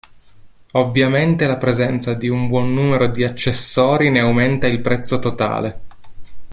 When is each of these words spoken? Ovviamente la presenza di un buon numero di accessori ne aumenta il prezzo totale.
Ovviamente 0.71 1.45
la 1.45 1.57
presenza 1.59 2.15
di 2.15 2.27
un 2.27 2.47
buon 2.47 2.73
numero 2.73 3.05
di 3.05 3.23
accessori 3.23 4.09
ne 4.09 4.21
aumenta 4.21 4.65
il 4.65 4.81
prezzo 4.81 5.19
totale. 5.19 5.81